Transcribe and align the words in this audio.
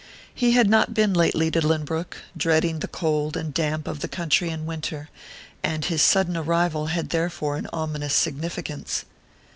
He 0.33 0.53
had 0.53 0.67
not 0.67 0.95
been 0.95 1.13
lately 1.13 1.51
to 1.51 1.61
Lynbrook, 1.61 2.17
dreading 2.35 2.79
the 2.79 2.87
cold 2.87 3.37
and 3.37 3.53
damp 3.53 3.87
of 3.87 3.99
the 3.99 4.07
country 4.07 4.49
in 4.49 4.65
winter; 4.65 5.09
and 5.61 5.85
his 5.85 6.01
sudden 6.01 6.35
arrival 6.35 6.87
had 6.87 7.09
therefore 7.11 7.55
an 7.57 7.67
ominous 7.71 8.15
significance. 8.15 9.05